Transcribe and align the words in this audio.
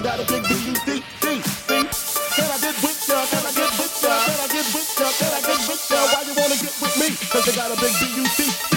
You 0.00 0.04
got 0.04 0.18
a 0.18 0.24
big 0.24 0.42
deep, 0.48 0.80
deep. 0.86 1.04
Can 1.68 1.84
I 2.48 2.58
get 2.58 2.74
with 2.80 3.04
ya? 3.06 3.20
Can 3.26 3.44
I 3.44 3.52
get 3.52 3.70
with 3.76 4.02
ya? 4.02 4.24
Can 4.24 4.40
I 4.40 4.48
get 4.48 4.66
with 4.72 4.98
ya? 4.98 5.10
Can 5.18 5.34
I 5.34 5.40
get 5.42 5.68
with 5.68 5.90
ya? 5.90 6.00
Why 6.08 6.22
you 6.22 6.34
wanna 6.40 6.56
get 6.56 6.74
with 6.80 6.96
me? 6.96 7.28
Cause 7.28 7.46
you 7.46 7.52
got 7.52 7.70
a 7.70 7.76
big 7.78 7.92
B-U-T. 8.00 8.69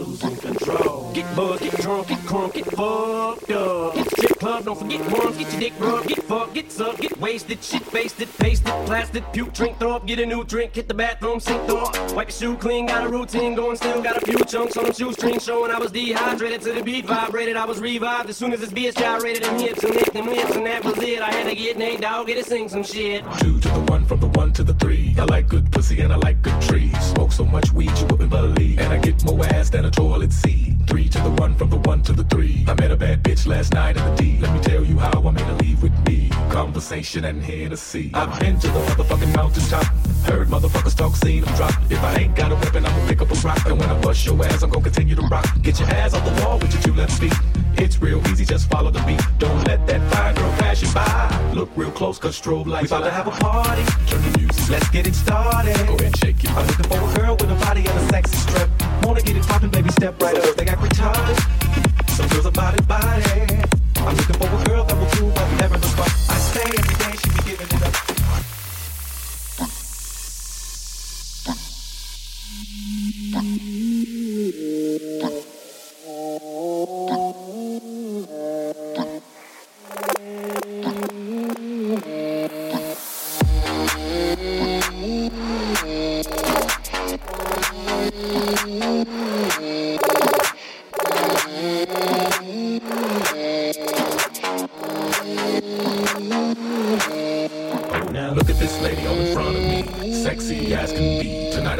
Losing 0.00 0.36
control. 0.36 1.10
Get 1.12 1.36
buzzed, 1.36 1.62
get 1.62 1.80
drunk, 1.80 2.08
get 2.08 2.18
crunk, 2.20 2.54
get 2.54 2.64
fucked 2.66 3.50
up. 3.50 3.94
Get 3.94 4.10
strip 4.10 4.38
club, 4.38 4.64
don't 4.64 4.78
forget 4.78 5.12
once, 5.12 5.36
get 5.36 5.52
your 5.52 5.60
dick 5.60 5.72
rubbed, 5.80 6.08
get 6.08 6.22
fucked, 6.24 6.54
get 6.54 6.72
sucked, 6.72 7.00
get 7.00 7.09
wasted, 7.20 7.62
shit 7.62 7.82
faced 7.82 8.20
it, 8.20 8.28
pasted, 8.38 8.72
plastic, 8.86 9.24
puke, 9.32 9.52
drink, 9.52 9.78
throw 9.78 9.92
up, 9.92 10.06
get 10.06 10.18
a 10.18 10.26
new 10.26 10.42
drink, 10.44 10.74
hit 10.74 10.88
the 10.88 10.94
bathroom, 10.94 11.38
sink, 11.38 11.64
throw 11.66 11.82
up, 11.82 11.94
wipe 12.14 12.28
your 12.28 12.30
shoe 12.30 12.56
clean, 12.56 12.86
got 12.86 13.06
a 13.06 13.08
routine 13.08 13.54
going, 13.54 13.76
still 13.76 14.02
got 14.02 14.16
a 14.16 14.20
few 14.20 14.42
chunks 14.44 14.76
on 14.76 14.84
them 14.84 14.92
shoestrings 14.92 15.44
showing 15.44 15.70
I 15.70 15.78
was 15.78 15.92
dehydrated 15.92 16.62
to 16.62 16.72
the 16.72 16.82
beat 16.82 17.06
vibrated, 17.06 17.56
I 17.56 17.64
was 17.64 17.80
revived 17.80 18.30
as 18.30 18.36
soon 18.36 18.52
as 18.52 18.60
this 18.60 18.70
bitch 18.70 18.96
gyrated 18.96 19.44
them 19.44 19.58
hips 19.58 19.84
and 19.84 19.94
licked 19.94 20.12
them 20.12 20.26
lips 20.26 20.56
and 20.56 20.66
that 20.66 20.84
was 20.84 20.98
it. 20.98 21.20
I 21.20 21.30
had 21.30 21.48
to 21.48 21.54
get 21.54 21.76
Nate 21.76 22.00
Dogg, 22.00 22.26
get 22.26 22.42
to 22.42 22.44
sing 22.44 22.68
some 22.68 22.82
shit. 22.82 23.24
Two 23.38 23.60
to 23.60 23.68
the 23.68 23.80
one, 23.88 24.04
from 24.06 24.20
the 24.20 24.28
one 24.28 24.52
to 24.54 24.64
the 24.64 24.74
three. 24.74 25.14
I 25.18 25.24
like 25.24 25.48
good 25.48 25.70
pussy 25.70 26.00
and 26.00 26.12
I 26.12 26.16
like 26.16 26.42
good 26.42 26.60
trees. 26.62 26.98
Smoke 27.00 27.32
so 27.32 27.44
much 27.44 27.72
weed 27.72 27.90
you 27.98 28.06
wouldn't 28.06 28.30
believe, 28.30 28.78
and 28.78 28.92
I 28.92 28.98
get 28.98 29.22
more 29.24 29.44
ass 29.46 29.70
than 29.70 29.84
a 29.84 29.90
toilet 29.90 30.32
seat. 30.32 30.79
Three 30.90 31.08
to 31.08 31.20
the 31.20 31.30
one, 31.30 31.54
from 31.54 31.70
the 31.70 31.76
one 31.76 32.02
to 32.02 32.12
the 32.12 32.24
three. 32.24 32.64
I 32.66 32.74
met 32.74 32.90
a 32.90 32.96
bad 32.96 33.22
bitch 33.22 33.46
last 33.46 33.72
night 33.74 33.96
in 33.96 34.04
the 34.04 34.14
D. 34.16 34.38
Let 34.40 34.52
me 34.52 34.58
tell 34.58 34.82
you 34.82 34.98
how 34.98 35.22
I 35.22 35.30
made 35.30 35.44
her 35.44 35.54
leave 35.58 35.80
with 35.84 35.96
me. 36.04 36.30
Conversation 36.50 37.24
and 37.26 37.40
Hennessy. 37.40 38.10
I've 38.12 38.40
been 38.40 38.58
to 38.58 38.66
the 38.66 38.80
motherfucking 38.80 39.32
mountaintop. 39.36 39.84
Heard 40.24 40.48
motherfuckers 40.48 40.96
talk, 40.96 41.14
seen 41.14 41.42
them 41.44 41.54
drop. 41.54 41.74
If 41.88 42.02
I 42.02 42.14
ain't 42.16 42.34
got 42.34 42.50
a 42.50 42.56
weapon, 42.56 42.84
I'ma 42.84 43.06
pick 43.06 43.22
up 43.22 43.30
a 43.30 43.34
rock. 43.36 43.64
And 43.66 43.78
when 43.78 43.88
I 43.88 44.00
bust 44.00 44.26
your 44.26 44.44
ass, 44.44 44.64
I'm 44.64 44.70
gonna 44.70 44.82
continue 44.82 45.14
to 45.14 45.22
rock. 45.22 45.46
Get 45.62 45.78
your 45.78 45.88
ass 45.90 46.12
off 46.12 46.24
the 46.24 46.44
wall 46.44 46.58
with 46.58 46.74
your 46.74 46.82
two 46.82 46.94
left 46.94 47.20
feet. 47.20 47.34
It's 47.80 47.98
real 48.02 48.20
easy, 48.28 48.44
just 48.44 48.68
follow 48.68 48.90
the 48.90 49.00
beat. 49.04 49.22
Don't 49.38 49.64
let 49.66 49.86
that 49.86 50.02
fine 50.12 50.34
girl 50.34 50.52
pass 50.58 50.82
you 50.82 50.92
by. 50.92 51.52
Look 51.54 51.70
real 51.76 51.90
close, 51.90 52.18
cause 52.18 52.38
strobe 52.38 52.66
lights. 52.66 52.90
We 52.90 52.96
about 52.96 53.04
to 53.04 53.10
have 53.10 53.26
a 53.26 53.30
party. 53.30 53.82
Turn 54.06 54.20
the 54.20 54.38
music. 54.38 54.68
Let's 54.68 54.90
get 54.90 55.06
it 55.06 55.14
started. 55.14 55.74
Go 55.88 55.94
ahead 55.94 56.02
and 56.02 56.16
shake 56.18 56.44
it. 56.44 56.50
I'm 56.50 56.66
looking 56.66 56.84
for 56.84 57.00
a 57.00 57.14
girl 57.16 57.36
with 57.40 57.50
a 57.50 57.54
body 57.64 57.80
and 57.86 57.98
a 57.98 58.08
sexy 58.10 58.36
strip. 58.36 58.68
Wanna 59.02 59.22
get 59.22 59.36
it 59.36 59.44
poppin', 59.44 59.70
baby, 59.70 59.88
step 59.92 60.22
right 60.22 60.36
up. 60.36 60.56
They 60.56 60.66
got 60.66 60.78
great 60.78 60.92
time. 60.92 61.36
Some 62.08 62.28
girls 62.28 62.44
are 62.44 62.52
body 62.52 62.82
body. 62.82 63.64
I'm 63.96 64.14
looking 64.14 64.36
for 64.36 64.48
a 64.60 64.64
girl 64.68 64.84
that 64.84 64.96
will 64.98 65.10
do 65.16 65.24
whatever 65.32 65.78
the 65.78 65.79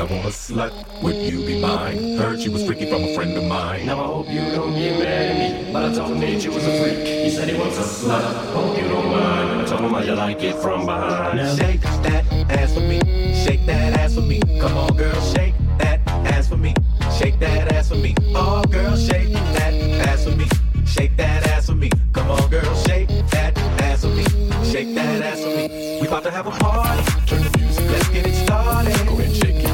I 0.00 0.04
want 0.04 0.24
a 0.24 0.28
slut. 0.28 0.72
Would 1.02 1.16
you 1.16 1.44
be 1.44 1.60
mine? 1.60 2.16
Heard 2.16 2.40
she 2.40 2.48
was 2.48 2.64
freaky 2.64 2.88
from 2.88 3.04
a 3.04 3.14
friend 3.14 3.36
of 3.36 3.44
mine. 3.44 3.84
Now 3.84 4.02
I 4.02 4.06
hope 4.06 4.30
you 4.30 4.40
don't 4.50 4.72
get 4.72 4.98
mad 4.98 5.30
at 5.30 5.66
me. 5.66 5.72
But 5.74 5.84
I 5.84 5.94
told 5.94 6.12
him 6.12 6.20
that 6.20 6.42
you 6.42 6.50
was 6.52 6.66
a 6.66 6.82
freak. 6.82 7.06
He 7.06 7.28
said 7.28 7.50
he 7.50 7.58
wants 7.58 7.76
a 7.76 7.82
slut. 7.82 8.22
Hope 8.54 8.78
you 8.78 8.88
don't 8.88 9.10
mind. 9.10 9.60
I 9.60 9.64
told 9.66 9.82
him 9.82 9.90
how 9.90 10.00
you 10.00 10.14
like 10.14 10.42
it 10.42 10.56
from 10.56 10.86
behind. 10.86 11.36
Now 11.36 11.54
shake 11.54 11.82
that 11.82 12.24
ass 12.50 12.72
for 12.72 12.80
me. 12.80 12.98
Shake 13.44 13.66
that 13.66 13.92
ass 13.98 14.14
for 14.14 14.22
me. 14.22 14.40
Come 14.58 14.74
on, 14.78 14.96
girl, 14.96 15.20
shake 15.20 15.54
that 15.76 16.00
ass 16.08 16.48
for 16.48 16.56
me. 16.56 16.74
Shake 17.18 17.38
that 17.40 17.70
ass 17.70 17.90
for 17.90 17.96
me. 17.96 18.14
Oh, 18.34 18.64
girl, 18.70 18.96
shake 18.96 19.34
that 19.34 19.74
ass 20.08 20.24
for 20.24 20.30
me. 20.30 20.46
Shake 20.86 21.14
that 21.18 21.46
ass 21.46 21.66
for 21.66 21.74
me. 21.74 21.90
Come 22.14 22.30
on, 22.30 22.48
girl, 22.48 22.74
shake 22.86 23.08
that 23.32 23.58
ass 23.82 24.00
for 24.00 24.08
me. 24.08 24.24
Shake 24.64 24.94
that 24.94 25.20
ass 25.20 25.42
for 25.42 25.50
me. 25.50 26.00
We 26.00 26.06
about 26.08 26.22
to 26.22 26.30
have 26.30 26.46
a 26.46 26.52
party. 26.52 27.02
Turn 27.26 27.42
the 27.42 27.58
music. 27.58 27.84
Let's 27.90 28.08
get 28.08 28.26
it 28.26 28.46
started. 28.46 28.94
Go 29.06 29.12
ahead 29.12 29.26
and 29.26 29.36
shake 29.36 29.56
it. 29.56 29.69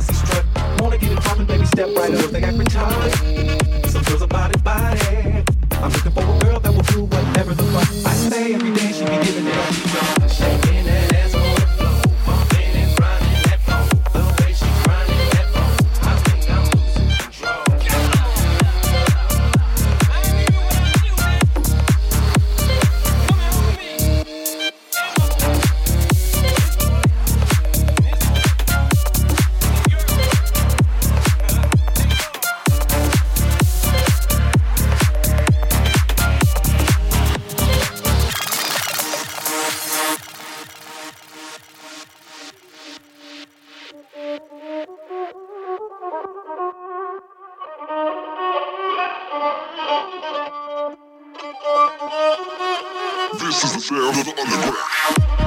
Sexy 0.00 0.26
strut. 0.26 0.44
Wanna 0.80 0.98
get 0.98 1.12
it 1.12 1.18
poppin', 1.18 1.46
baby, 1.46 1.66
step 1.66 1.94
right 1.96 2.14
up. 2.14 2.30
They 2.30 2.40
got 2.40 2.54
great 2.54 3.65
out. 54.86 55.45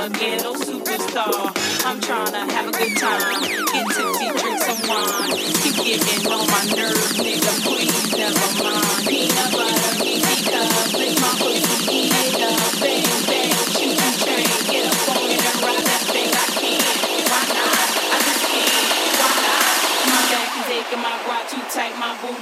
a 0.00 0.08
ghetto 0.08 0.54
superstar. 0.54 1.52
I'm 1.84 2.00
trying 2.00 2.32
to 2.32 2.54
have 2.54 2.68
a 2.68 2.72
good 2.72 2.96
time. 2.96 3.42
Get 3.42 3.86
tipsy, 3.94 4.28
drink 4.40 4.58
some 4.62 4.88
wine. 4.88 5.36
Keep 5.60 5.76
getting 5.84 6.32
on 6.32 6.46
my 6.46 6.64
nerves, 6.74 7.18
nigga. 7.18 7.52
Please, 7.66 8.16
never 8.16 8.64
mind. 8.64 8.89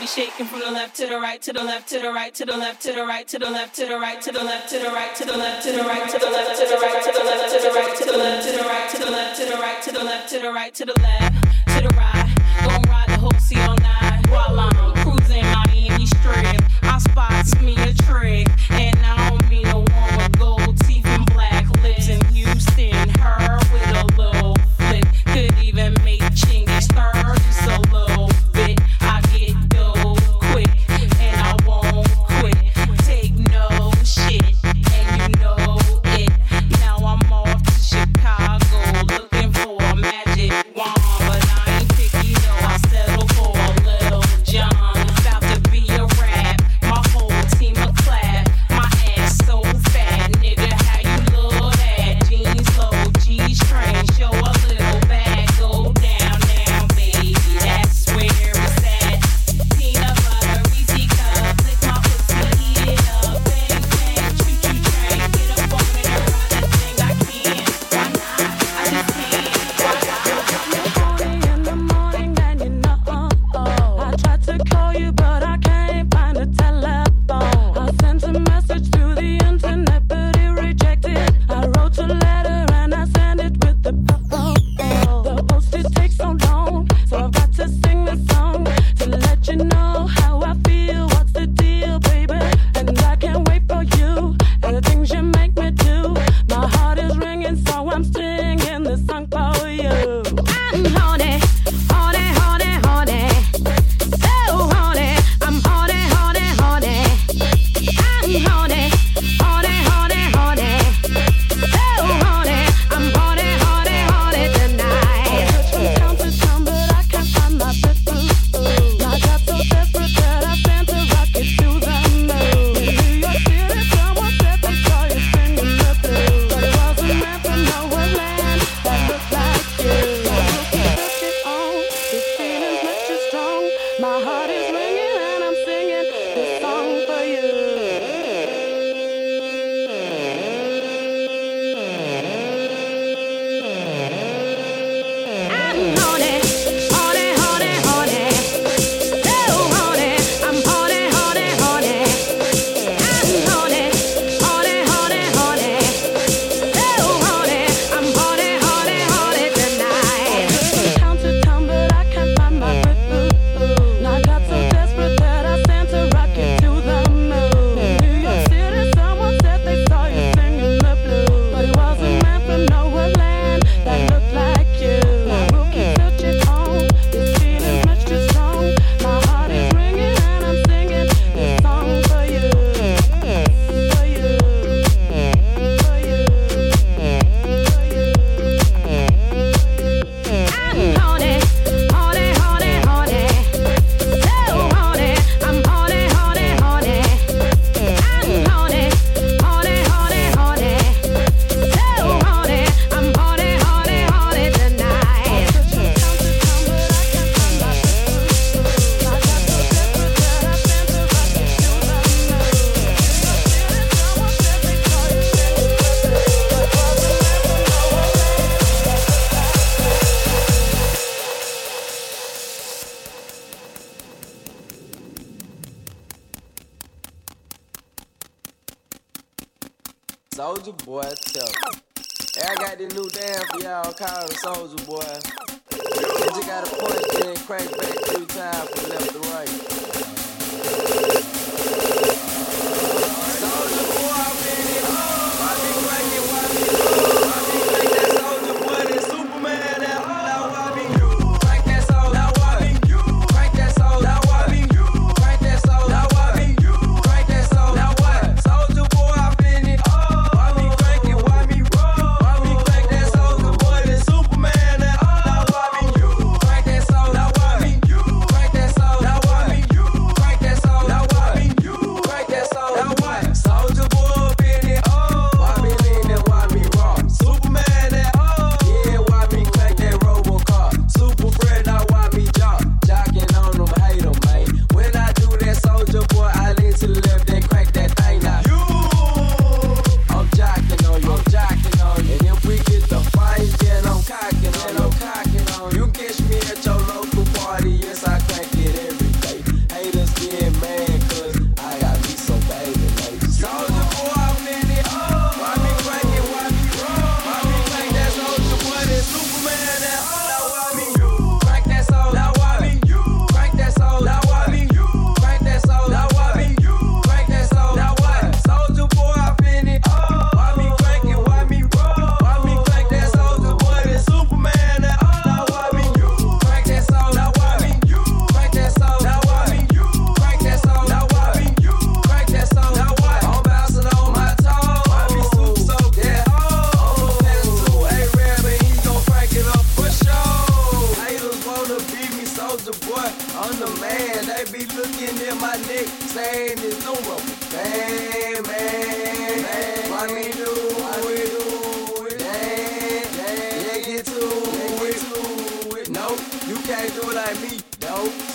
shaking 0.09 0.47
from 0.47 0.61
the 0.61 0.71
left 0.71 0.97
to 0.97 1.07
the 1.07 1.21
right 1.21 1.43
to 1.43 1.53
the 1.53 1.63
left 1.63 1.87
to 1.87 1.99
the 1.99 2.11
right 2.11 2.35
to 2.35 2.47
the 2.47 2.57
left 2.57 2.81
to 2.81 2.93
the 2.95 3.05
right 3.05 3.29
to 3.29 3.39
the 3.39 3.51
left 3.51 3.77
to 3.77 3.87
the 3.87 3.99
right 4.01 4.23
to 4.23 4.33
the 4.33 4.43
left 4.43 4.73
to 4.73 4.81
the 4.81 4.89
right 4.89 5.15
to 5.15 5.25
the 5.29 5.37
left 5.37 5.63
to 5.63 5.73
the 5.73 5.85
right 5.85 6.09
to 6.09 6.19
the 6.19 6.31
left 6.31 6.57
to 6.57 6.65
the 6.65 6.79
right 6.81 7.03
to 7.05 7.13
the 7.13 7.21
left 7.21 7.53
to 7.53 7.61
the 7.61 7.71
right 7.71 7.95
to 7.95 8.05
the 8.05 8.15
left 8.15 8.43
to 8.43 8.51
the 8.51 8.65
right 8.65 8.89
to 8.89 8.99
the 8.99 9.11
left 9.11 9.37
to 9.37 9.45
the 9.45 9.53
right 9.53 9.83
to 9.83 9.93
the 9.93 10.01
left 10.01 10.27
to 10.27 10.39
the 10.39 10.39
right 10.39 10.39
to 10.39 10.39
the 10.39 10.51
left 10.51 10.77
to 10.77 10.85
the 10.87 11.01
left 11.01 11.45
to 11.67 11.89
the 11.89 11.97
right 11.97 12.18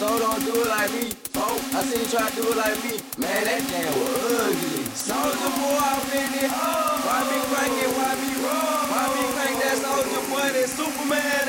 So 0.03 0.19
don't 0.19 0.43
do 0.43 0.51
it 0.51 0.67
like 0.67 0.91
me. 0.91 1.15
Oh, 1.35 1.55
I 1.71 1.81
seen 1.87 2.03
you 2.03 2.07
try 2.11 2.27
to 2.27 2.35
do 2.35 2.51
it 2.51 2.57
like 2.59 2.75
me. 2.83 2.99
Man, 3.23 3.39
that 3.47 3.63
damn 3.71 3.87
was 3.95 4.35
ugly. 4.35 4.83
Soulja 4.99 5.49
Boy, 5.55 5.79
I'm 5.79 6.11
in 6.11 6.43
it. 6.43 6.51
Why 6.51 7.23
me 7.23 7.39
crank 7.47 7.71
it? 7.79 7.91
Why 7.95 8.11
me 8.19 8.35
roll? 8.43 8.83
Why 8.91 9.03
me 9.15 9.23
crank 9.31 9.55
that 9.63 9.79
Soulja 9.79 10.19
Boy? 10.27 10.43
That 10.59 10.67
Superman 10.67 11.42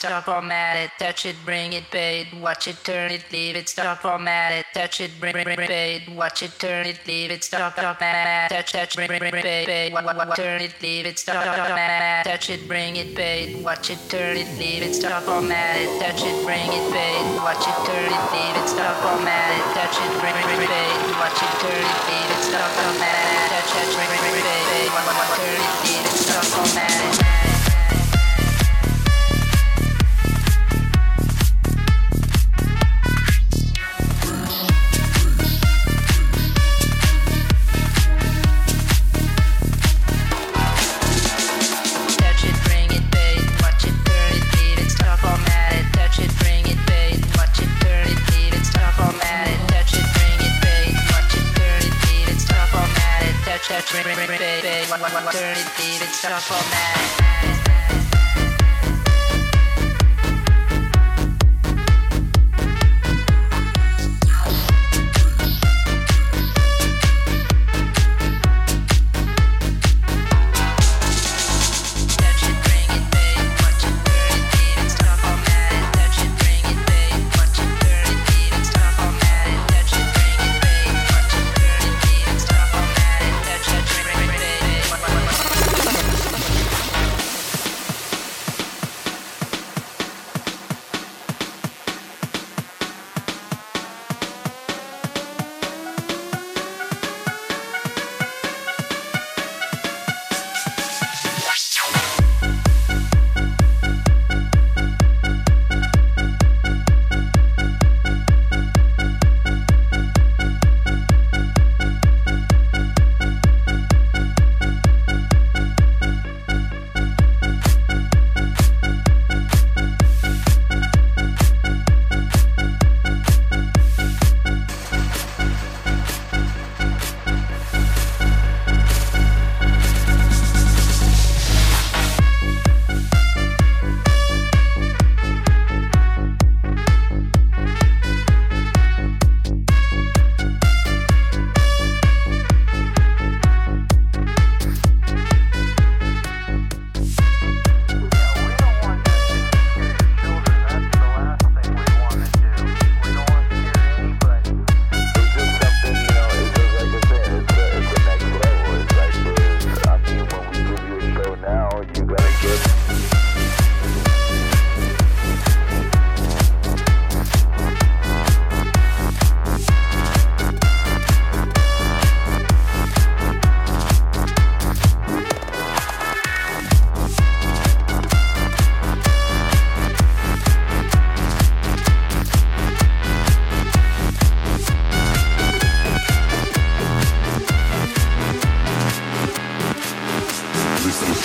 stop, 0.00 0.24
format 0.24 0.76
it. 0.76 0.90
Touch 0.98 1.26
it, 1.26 1.36
bring 1.44 1.72
it, 1.74 1.84
paid. 1.90 2.28
Watch 2.40 2.66
it, 2.68 2.76
turn 2.84 3.10
it, 3.12 3.24
leave 3.30 3.54
it, 3.56 3.68
stop, 3.68 4.00
format 4.00 4.52
it. 4.52 4.64
Touch 4.72 5.00
it, 5.00 5.10
bring, 5.20 5.32
bring, 5.32 5.44
bring, 5.44 5.68
paid. 5.68 6.08
Watch 6.16 6.42
it, 6.42 6.52
turn 6.58 6.86
it, 6.86 6.98
leave 7.06 7.30
it, 7.30 7.44
stop, 7.44 7.76
format. 7.76 8.50
Touch, 8.50 8.72
touch, 8.72 8.96
bring, 8.96 9.08
bring, 9.08 9.20
bring, 9.20 9.42
paid. 9.42 9.66
paid. 9.66 9.92
Wa- 9.92 10.02
wa- 10.02 10.34
Turn 10.34 10.62
it, 10.62 10.74
leave 10.80 11.04
it, 11.04 11.18
stop, 11.18 11.44
format. 11.44 12.24
Touch 12.24 12.48
it, 12.48 12.66
bring 12.66 12.96
it, 12.96 13.14
paid. 13.14 13.62
Watch 13.62 13.90
it, 13.90 13.98
turn 14.08 14.36
it, 14.38 14.48
leave 14.58 14.82
it, 14.82 14.94
stop, 14.94 15.22
format 15.24 15.76
it. 15.76 15.90
Touch 16.00 16.24
it, 16.24 16.36
bring 16.48 16.72
it, 16.72 16.86
paid. 16.92 17.24
Watch 17.44 17.68
it, 17.68 17.76
turn 17.84 18.08
it, 18.08 18.24
leave 18.32 18.56
it, 18.56 18.68
stop, 18.68 18.96
format 19.04 19.52
it. 19.52 19.64
Touch 19.76 19.96
it, 20.00 20.12
bring, 20.20 20.32
bring, 20.32 20.56
bring, 20.56 20.68
paid. 20.68 20.96
Watch 21.20 21.40
it, 21.44 21.52
turn 21.60 21.84
it, 21.84 21.98
leave 22.08 22.30
it, 22.32 22.40
stop, 22.48 22.70
format. 22.72 23.52
Touch, 23.52 23.68
touch, 23.76 23.92
bring, 23.92 24.08
bring, 24.08 24.32
bring, 24.32 24.48
paid. 24.48 24.88
Wa- 24.96 25.04
wa- 25.04 25.36
Turn 25.36 25.60
it, 25.60 25.89
Turn 53.70 55.56
it, 55.56 55.78
leave 55.78 56.02
it, 56.02 56.08
stop, 56.08 56.42
format 56.42 57.59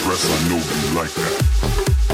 I 0.07 0.49
know 0.49 0.57
you 0.57 0.95
like 0.95 1.11
that. 1.15 2.04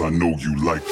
I 0.00 0.10
know 0.10 0.36
you 0.38 0.54
like 0.62 0.85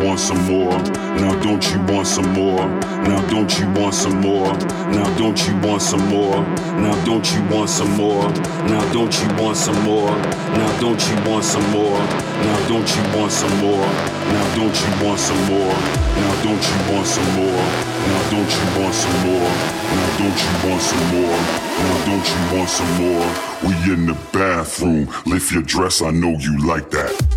want 0.00 0.18
some 0.18 0.40
more? 0.46 0.72
Now 1.20 1.38
don't 1.42 1.64
you 1.70 1.78
want 1.92 2.06
some 2.06 2.32
more? 2.32 2.66
Now 3.04 3.20
don't 3.28 3.58
you 3.58 3.66
want 3.72 3.94
some 3.94 4.20
more? 4.20 4.52
Now 4.92 5.06
don't 5.18 5.38
you 5.46 5.56
want 5.60 5.82
some 5.82 6.08
more? 6.08 6.40
Now 6.80 7.04
don't 7.04 7.30
you 7.32 7.42
want 7.48 7.68
some 7.68 7.92
more? 7.96 8.28
Now 8.68 8.92
don't 8.92 9.12
you 9.20 9.28
want 9.40 9.56
some 9.56 9.80
more? 9.84 10.10
Now 10.56 10.80
don't 10.80 11.00
you 11.08 11.16
want 11.30 11.44
some 11.44 11.70
more? 11.70 11.98
Now 12.44 12.68
don't 12.68 12.88
you 12.96 13.02
want 13.18 13.32
some 13.32 13.56
more? 13.60 13.86
Now 14.32 14.56
don't 14.56 14.78
you 14.80 14.92
want 15.04 15.20
some 15.20 15.46
more? 15.48 15.74
Now 16.16 16.34
don't 16.44 16.62
you 16.68 16.78
want 16.92 17.06
some 17.06 17.30
more? 17.36 17.60
Now 18.06 18.30
don't 18.30 18.50
you 18.56 18.80
want 18.80 18.94
some 18.94 19.18
more? 19.26 19.50
Now 19.96 20.08
don't 20.16 20.38
you 20.40 20.68
want 20.68 20.80
some 20.80 21.06
more? 21.12 21.38
Now 21.80 21.96
don't 22.06 22.26
you 22.32 22.56
want 22.56 22.70
some 22.70 22.92
more? 23.00 23.28
We 23.62 23.92
in 23.92 24.06
the 24.06 24.18
bathroom. 24.32 25.08
Lift 25.26 25.52
your 25.52 25.62
dress, 25.62 26.00
I 26.00 26.10
know 26.10 26.30
you 26.30 26.66
like 26.66 26.90
that. 26.90 27.29